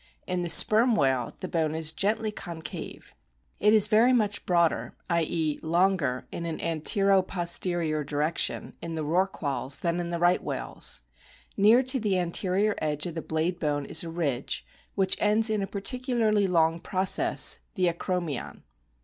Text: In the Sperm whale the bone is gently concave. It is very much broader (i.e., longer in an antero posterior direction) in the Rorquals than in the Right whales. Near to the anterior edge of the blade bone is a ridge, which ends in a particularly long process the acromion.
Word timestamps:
In 0.25 0.41
the 0.41 0.49
Sperm 0.49 0.95
whale 0.95 1.35
the 1.41 1.47
bone 1.47 1.75
is 1.75 1.91
gently 1.91 2.31
concave. 2.31 3.13
It 3.59 3.71
is 3.71 3.87
very 3.87 4.11
much 4.13 4.47
broader 4.47 4.93
(i.e., 5.11 5.59
longer 5.61 6.25
in 6.31 6.43
an 6.47 6.59
antero 6.59 7.21
posterior 7.21 8.03
direction) 8.03 8.73
in 8.81 8.95
the 8.95 9.05
Rorquals 9.05 9.81
than 9.81 9.99
in 9.99 10.09
the 10.09 10.17
Right 10.17 10.43
whales. 10.43 11.01
Near 11.55 11.83
to 11.83 11.99
the 11.99 12.17
anterior 12.17 12.73
edge 12.79 13.05
of 13.05 13.13
the 13.13 13.21
blade 13.21 13.59
bone 13.59 13.85
is 13.85 14.03
a 14.03 14.09
ridge, 14.09 14.65
which 14.95 15.17
ends 15.19 15.51
in 15.51 15.61
a 15.61 15.67
particularly 15.67 16.47
long 16.47 16.79
process 16.79 17.59
the 17.75 17.85
acromion. 17.87 18.63